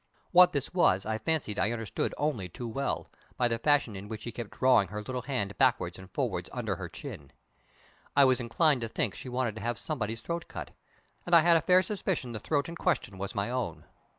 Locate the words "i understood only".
1.59-2.49